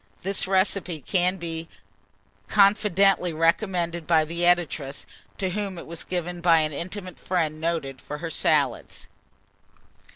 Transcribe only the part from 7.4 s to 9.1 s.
noted for her salads.